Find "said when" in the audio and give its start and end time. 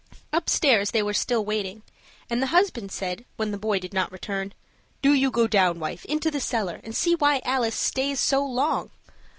2.91-3.51